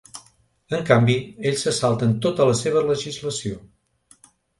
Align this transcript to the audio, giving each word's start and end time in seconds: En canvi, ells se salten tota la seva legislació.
En 0.77 0.85
canvi, 0.85 1.17
ells 1.49 1.65
se 1.67 1.73
salten 1.79 2.15
tota 2.27 2.47
la 2.53 2.55
seva 2.61 2.83
legislació. 2.87 3.61